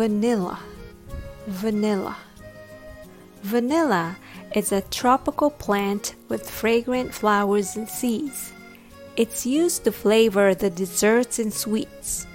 [0.00, 0.58] vanilla,
[1.46, 2.16] vanilla.
[3.42, 4.16] Vanilla
[4.54, 8.54] is a tropical plant with fragrant flowers and seeds.
[9.18, 12.26] It's used to flavor the desserts and sweets.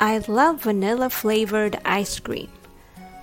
[0.00, 2.48] I love vanilla flavored ice cream,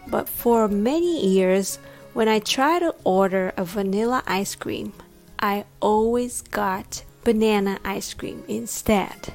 [0.10, 1.80] but for many years,
[2.14, 4.94] when I try to order a vanilla ice cream,
[5.40, 9.34] I always got banana ice cream instead.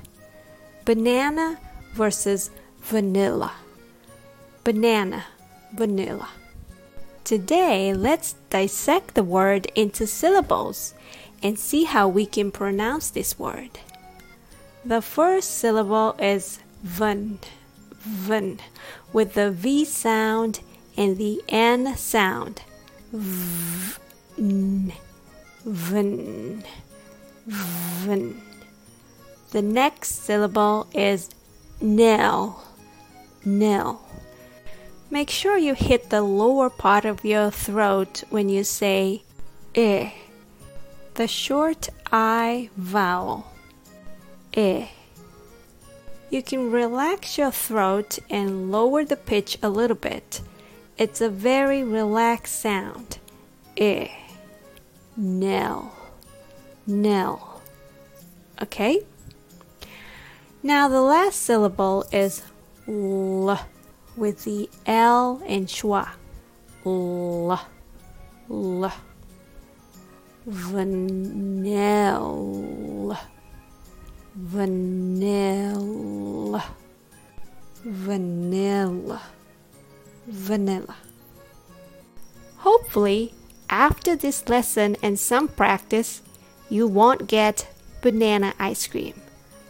[0.84, 1.58] Banana
[1.94, 3.50] versus vanilla.
[4.64, 5.24] Banana,
[5.72, 6.28] vanilla.
[7.24, 10.94] Today, let's dissect the word into syllables
[11.42, 13.78] and see how we can pronounce this word.
[14.84, 17.38] The first syllable is van,
[18.00, 18.60] van,
[19.12, 20.60] with the V sound
[20.96, 22.62] and the N sound.
[23.14, 24.92] Vn,
[25.66, 26.64] vn,
[27.48, 28.40] vn.
[29.50, 31.30] The next syllable is
[31.80, 32.62] nil,
[33.44, 34.00] nil.
[35.12, 39.24] Make sure you hit the lower part of your throat when you say
[39.74, 40.10] eh.
[41.14, 43.52] The short I vowel.
[44.54, 44.86] Eh.
[46.30, 50.42] You can relax your throat and lower the pitch a little bit.
[50.96, 53.18] It's a very relaxed sound.
[53.76, 54.08] Eh.
[55.16, 55.92] Nell.
[56.86, 57.62] Nell.
[58.62, 59.00] Okay?
[60.62, 62.44] Now the last syllable is
[62.86, 63.58] l
[64.20, 66.10] with the L and schwa.
[66.86, 67.60] L.
[68.50, 68.92] L.
[70.46, 71.70] Vanilla.
[74.34, 75.44] Vanilla.
[77.84, 79.22] Vanilla.
[80.26, 80.96] Vanilla.
[82.58, 83.34] Hopefully,
[83.70, 86.22] after this lesson and some practice,
[86.68, 87.66] you won't get
[88.02, 89.14] banana ice cream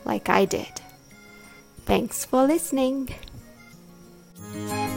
[0.05, 0.81] like I did.
[1.87, 3.09] Thanks for listening.
[4.43, 4.90] Thank you.